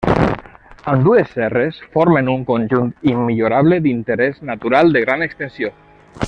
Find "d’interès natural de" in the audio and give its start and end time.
3.87-5.05